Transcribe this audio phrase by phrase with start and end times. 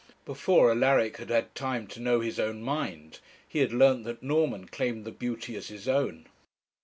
[0.25, 4.65] Before Alaric had had time to know his own mind, he had learnt that Norman
[4.67, 6.25] claimed the beauty as his own.